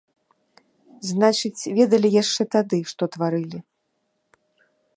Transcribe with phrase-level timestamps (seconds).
[1.09, 3.59] Значыць, ведалі яшчэ тады, што тварылі!